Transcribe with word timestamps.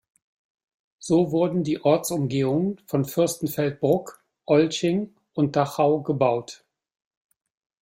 So 0.97 1.31
wurden 1.31 1.63
die 1.63 1.83
Ortsumgehungen 1.85 2.81
von 2.87 3.05
Fürstenfeldbruck, 3.05 4.19
Olching 4.47 5.13
und 5.35 5.55
Dachau 5.55 6.01
gebaut. 6.01 6.65